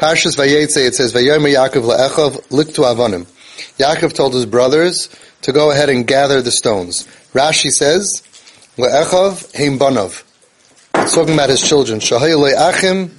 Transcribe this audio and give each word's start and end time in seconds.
Parshas 0.00 0.34
Vayetze, 0.34 0.78
it 0.78 0.94
says, 0.94 1.12
Vayomer 1.12 1.54
Yaakov 1.54 1.82
le'echav 1.82 2.40
liktu 2.48 2.84
avonim. 2.84 3.26
Yaakov 3.76 4.14
told 4.14 4.32
his 4.32 4.46
brothers 4.46 5.14
to 5.42 5.52
go 5.52 5.70
ahead 5.70 5.90
and 5.90 6.06
gather 6.06 6.40
the 6.40 6.50
stones. 6.50 7.06
Rashi 7.34 7.68
says, 7.68 8.22
le'echav 8.78 9.54
heim 9.54 9.78
banov. 9.78 10.22
It's 10.94 11.14
talking 11.14 11.34
about 11.34 11.50
his 11.50 11.60
children. 11.60 12.00
Shahay 12.00 12.34
le'achim 12.34 13.10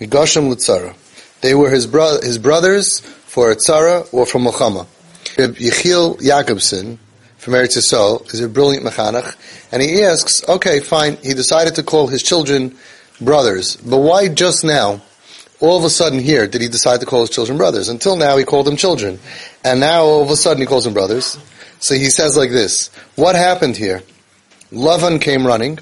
migashim 0.00 0.50
l'tzara. 0.50 0.96
They 1.40 1.54
were 1.54 1.70
his, 1.70 1.86
bro- 1.86 2.20
his 2.20 2.36
brothers 2.36 2.98
for 2.98 3.52
a 3.52 3.54
tzara 3.54 4.12
or 4.12 4.26
for 4.26 4.40
milchama. 4.40 4.88
Yechiel 5.36 6.20
Jacobson 6.20 6.98
from 7.38 7.54
Eretz 7.54 7.78
Yisrael 7.78 8.28
is 8.34 8.40
a 8.40 8.48
brilliant 8.48 8.84
mechanech, 8.84 9.36
and 9.70 9.80
he 9.80 10.02
asks, 10.02 10.42
okay, 10.48 10.80
fine, 10.80 11.16
he 11.22 11.32
decided 11.32 11.76
to 11.76 11.84
call 11.84 12.08
his 12.08 12.24
children 12.24 12.76
brothers, 13.20 13.76
but 13.76 13.98
why 13.98 14.26
just 14.26 14.64
now, 14.64 15.00
all 15.62 15.78
of 15.78 15.84
a 15.84 15.90
sudden 15.90 16.18
here, 16.18 16.48
did 16.48 16.60
he 16.60 16.68
decide 16.68 17.00
to 17.00 17.06
call 17.06 17.20
his 17.20 17.30
children 17.30 17.56
brothers? 17.56 17.88
Until 17.88 18.16
now, 18.16 18.36
he 18.36 18.44
called 18.44 18.66
them 18.66 18.76
children, 18.76 19.20
and 19.64 19.78
now 19.78 20.02
all 20.02 20.22
of 20.22 20.28
a 20.28 20.36
sudden 20.36 20.60
he 20.60 20.66
calls 20.66 20.84
them 20.84 20.92
brothers. 20.92 21.38
So 21.78 21.94
he 21.94 22.10
says 22.10 22.36
like 22.36 22.50
this, 22.50 22.88
what 23.14 23.36
happened 23.36 23.76
here? 23.76 24.02
Lavan 24.72 25.20
came 25.20 25.46
running, 25.46 25.78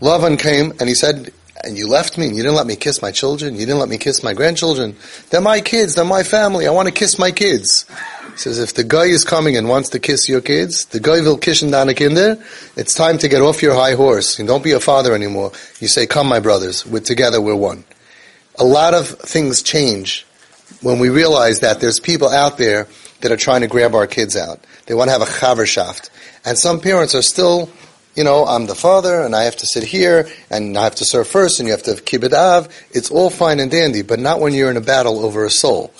Lavan 0.00 0.38
came 0.38 0.72
and 0.78 0.88
he 0.88 0.94
said, 0.94 1.32
and 1.64 1.78
you 1.78 1.88
left 1.88 2.18
me 2.18 2.26
and 2.26 2.36
you 2.36 2.42
didn't 2.42 2.56
let 2.56 2.66
me 2.66 2.76
kiss 2.76 3.00
my 3.00 3.10
children, 3.10 3.54
you 3.54 3.60
didn't 3.60 3.78
let 3.78 3.88
me 3.88 3.98
kiss 3.98 4.22
my 4.22 4.34
grandchildren. 4.34 4.96
They're 5.30 5.40
my 5.40 5.60
kids, 5.60 5.94
they're 5.94 6.04
my 6.04 6.22
family, 6.22 6.66
I 6.66 6.70
want 6.70 6.88
to 6.88 6.94
kiss 6.94 7.18
my 7.18 7.30
kids. 7.30 7.86
He 8.32 8.36
says, 8.36 8.58
if 8.58 8.74
the 8.74 8.84
guy 8.84 9.04
is 9.04 9.24
coming 9.24 9.56
and 9.56 9.68
wants 9.68 9.90
to 9.90 9.98
kiss 9.98 10.28
your 10.28 10.40
kids, 10.40 10.86
the 10.86 11.00
guy 11.00 11.20
will 11.20 11.38
kiss 11.38 11.60
deine 11.60 11.94
Kinder, 11.94 12.42
it's 12.76 12.94
time 12.94 13.18
to 13.18 13.28
get 13.28 13.40
off 13.40 13.62
your 13.62 13.74
high 13.74 13.94
horse 13.94 14.38
and 14.38 14.46
don't 14.46 14.64
be 14.64 14.72
a 14.72 14.80
father 14.80 15.14
anymore. 15.14 15.52
You 15.80 15.88
say, 15.88 16.06
come 16.06 16.28
my 16.28 16.40
brothers, 16.40 16.84
we're 16.84 17.00
together, 17.00 17.40
we're 17.40 17.56
one. 17.56 17.84
A 18.58 18.64
lot 18.64 18.94
of 18.94 19.08
things 19.08 19.62
change 19.62 20.26
when 20.82 20.98
we 20.98 21.08
realize 21.08 21.60
that 21.60 21.80
there's 21.80 22.00
people 22.00 22.28
out 22.28 22.58
there 22.58 22.88
that 23.20 23.32
are 23.32 23.36
trying 23.36 23.60
to 23.60 23.68
grab 23.68 23.94
our 23.94 24.06
kids 24.06 24.36
out. 24.36 24.64
They 24.86 24.94
want 24.94 25.08
to 25.08 25.12
have 25.12 25.22
a 25.22 25.26
chavershaft. 25.26 26.10
And 26.44 26.58
some 26.58 26.80
parents 26.80 27.14
are 27.14 27.22
still 27.22 27.70
you 28.16 28.24
know, 28.24 28.44
I'm 28.44 28.66
the 28.66 28.74
father 28.74 29.22
and 29.22 29.36
I 29.36 29.44
have 29.44 29.56
to 29.56 29.66
sit 29.66 29.84
here 29.84 30.28
and 30.50 30.76
I 30.76 30.84
have 30.84 30.96
to 30.96 31.04
serve 31.04 31.28
first 31.28 31.60
and 31.60 31.66
you 31.66 31.72
have 31.72 31.84
to 31.84 31.90
have 31.90 32.04
kibbud 32.04 32.32
av. 32.32 32.68
It's 32.90 33.10
all 33.10 33.30
fine 33.30 33.60
and 33.60 33.70
dandy, 33.70 34.02
but 34.02 34.18
not 34.18 34.40
when 34.40 34.52
you're 34.52 34.70
in 34.70 34.76
a 34.76 34.82
battle 34.82 35.24
over 35.24 35.44
a 35.44 35.50
soul. 35.50 35.92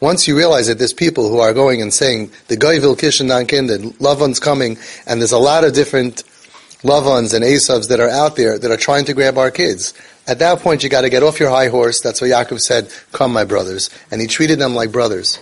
Once 0.00 0.26
you 0.26 0.36
realize 0.36 0.68
that 0.68 0.78
there's 0.78 0.92
people 0.92 1.28
who 1.28 1.40
are 1.40 1.52
going 1.52 1.82
and 1.82 1.92
saying, 1.92 2.30
the 2.46 2.56
Goyvil 2.56 2.96
Kishan 2.96 3.28
Kinder, 3.48 3.78
Lavan's 3.98 4.38
coming, 4.38 4.78
and 5.06 5.20
there's 5.20 5.32
a 5.32 5.38
lot 5.38 5.64
of 5.64 5.72
different 5.72 6.22
Lavans 6.82 7.34
and 7.34 7.44
Asavs 7.44 7.88
that 7.88 7.98
are 7.98 8.08
out 8.08 8.36
there 8.36 8.58
that 8.58 8.70
are 8.70 8.76
trying 8.76 9.04
to 9.06 9.14
grab 9.14 9.36
our 9.36 9.50
kids. 9.50 9.92
At 10.28 10.40
that 10.40 10.60
point, 10.60 10.84
you 10.84 10.90
got 10.90 11.00
to 11.00 11.10
get 11.10 11.22
off 11.22 11.40
your 11.40 11.48
high 11.48 11.68
horse. 11.68 12.00
That's 12.02 12.20
what 12.20 12.30
Yaakov 12.30 12.60
said, 12.60 12.92
come 13.12 13.32
my 13.32 13.44
brothers. 13.44 13.88
And 14.10 14.20
he 14.20 14.26
treated 14.26 14.58
them 14.58 14.74
like 14.74 14.92
brothers. 14.92 15.38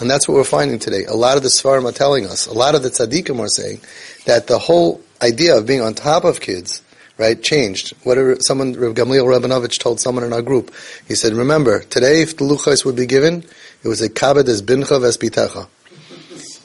And 0.00 0.08
that's 0.08 0.28
what 0.28 0.34
we're 0.34 0.44
finding 0.44 0.78
today. 0.78 1.04
A 1.06 1.14
lot 1.14 1.36
of 1.36 1.42
the 1.42 1.48
Svarim 1.48 1.84
are 1.88 1.92
telling 1.92 2.24
us, 2.24 2.46
a 2.46 2.52
lot 2.52 2.76
of 2.76 2.84
the 2.84 2.88
tzaddikim 2.88 3.40
are 3.40 3.48
saying, 3.48 3.80
that 4.26 4.46
the 4.46 4.60
whole 4.60 5.02
idea 5.20 5.58
of 5.58 5.66
being 5.66 5.80
on 5.80 5.94
top 5.94 6.22
of 6.22 6.40
kids, 6.40 6.82
right, 7.18 7.42
changed. 7.42 7.96
Whatever 8.04 8.36
someone, 8.38 8.74
Rav 8.74 8.94
Gamliel 8.94 9.24
Rabinovich 9.24 9.80
told 9.80 9.98
someone 9.98 10.22
in 10.22 10.32
our 10.32 10.42
group, 10.42 10.72
he 11.08 11.16
said, 11.16 11.32
remember, 11.32 11.80
today 11.80 12.22
if 12.22 12.36
the 12.36 12.44
luchos 12.44 12.84
would 12.84 12.94
be 12.94 13.06
given, 13.06 13.44
it 13.82 13.88
was 13.88 14.00
a 14.00 14.08
kabed 14.08 14.48
as 14.48 14.62
bincha 14.62 15.00
vespitecha. 15.00 15.66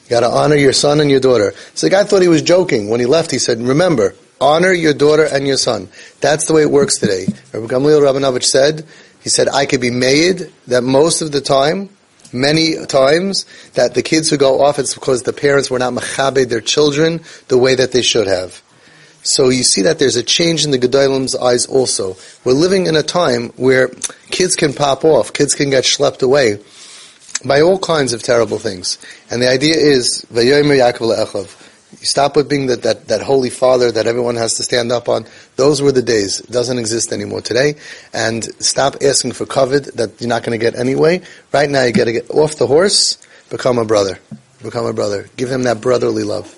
You 0.04 0.10
gotta 0.10 0.28
honor 0.28 0.54
your 0.54 0.72
son 0.72 1.00
and 1.00 1.10
your 1.10 1.18
daughter. 1.18 1.54
So 1.74 1.86
the 1.86 1.90
guy 1.90 2.04
thought 2.04 2.22
he 2.22 2.28
was 2.28 2.42
joking. 2.42 2.88
When 2.88 3.00
he 3.00 3.06
left, 3.06 3.32
he 3.32 3.40
said, 3.40 3.60
remember, 3.60 4.14
honor 4.44 4.72
your 4.72 4.94
daughter 4.94 5.24
and 5.24 5.46
your 5.46 5.56
son. 5.56 5.88
That's 6.20 6.46
the 6.46 6.52
way 6.52 6.62
it 6.62 6.70
works 6.70 6.98
today. 6.98 7.26
Rabbi 7.52 7.66
Gamliel 7.66 8.02
Rabinovich 8.02 8.44
said, 8.44 8.86
he 9.22 9.30
said, 9.30 9.48
I 9.48 9.64
could 9.64 9.80
be 9.80 9.90
made 9.90 10.52
that 10.66 10.82
most 10.82 11.22
of 11.22 11.32
the 11.32 11.40
time, 11.40 11.88
many 12.32 12.84
times 12.86 13.46
that 13.72 13.94
the 13.94 14.02
kids 14.02 14.28
who 14.28 14.36
go 14.36 14.62
off, 14.62 14.78
it's 14.78 14.92
because 14.92 15.22
the 15.22 15.32
parents 15.32 15.70
were 15.70 15.78
not 15.78 15.94
machabed 15.94 16.50
their 16.50 16.60
children 16.60 17.22
the 17.48 17.56
way 17.56 17.74
that 17.74 17.92
they 17.92 18.02
should 18.02 18.26
have. 18.26 18.60
So 19.22 19.48
you 19.48 19.62
see 19.62 19.80
that 19.82 19.98
there's 19.98 20.16
a 20.16 20.22
change 20.22 20.66
in 20.66 20.70
the 20.70 20.78
Gedolim's 20.78 21.34
eyes 21.34 21.64
also. 21.64 22.16
We're 22.44 22.52
living 22.52 22.86
in 22.86 22.96
a 22.96 23.02
time 23.02 23.48
where 23.56 23.88
kids 24.30 24.54
can 24.54 24.74
pop 24.74 25.04
off, 25.04 25.32
kids 25.32 25.54
can 25.54 25.70
get 25.70 25.84
schlepped 25.84 26.22
away 26.22 26.58
by 27.46 27.62
all 27.62 27.78
kinds 27.78 28.12
of 28.12 28.22
terrible 28.22 28.58
things. 28.58 28.98
And 29.30 29.40
the 29.40 29.48
idea 29.48 29.76
is. 29.76 30.26
You 32.04 32.08
stop 32.08 32.36
with 32.36 32.50
being 32.50 32.66
that, 32.66 32.82
that, 32.82 33.08
that 33.08 33.22
holy 33.22 33.48
father 33.48 33.90
that 33.90 34.06
everyone 34.06 34.36
has 34.36 34.52
to 34.56 34.62
stand 34.62 34.92
up 34.92 35.08
on. 35.08 35.24
Those 35.56 35.80
were 35.80 35.90
the 35.90 36.02
days. 36.02 36.40
It 36.40 36.50
doesn't 36.50 36.78
exist 36.78 37.14
anymore 37.14 37.40
today. 37.40 37.76
And 38.12 38.44
stop 38.62 38.96
asking 39.00 39.32
for 39.32 39.46
kovod 39.46 39.94
that 39.94 40.20
you're 40.20 40.28
not 40.28 40.42
going 40.42 40.52
to 40.52 40.62
get 40.62 40.78
anyway. 40.78 41.22
Right 41.50 41.70
now 41.70 41.84
you 41.84 41.94
got 41.94 42.04
to 42.04 42.12
get 42.12 42.30
off 42.30 42.56
the 42.56 42.66
horse, 42.66 43.16
become 43.48 43.78
a 43.78 43.86
brother. 43.86 44.18
Become 44.62 44.84
a 44.84 44.92
brother. 44.92 45.30
Give 45.38 45.50
him 45.50 45.62
that 45.62 45.80
brotherly 45.80 46.24
love. 46.24 46.54